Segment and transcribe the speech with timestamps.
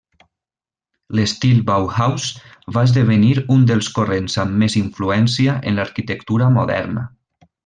[1.17, 2.25] L'Estil Bauhaus
[2.77, 7.07] va esdevenir un dels corrents amb més influència en l'arquitectura moderna.